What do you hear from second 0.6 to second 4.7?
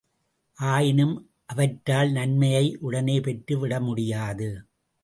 ஆயினும் அவற்றால் நன்மையை உடனே பெற்று விடமுடியாது.